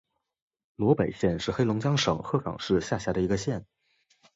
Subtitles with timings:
[0.77, 3.63] 萝北县是黑龙江省鹤岗市下辖的一个县。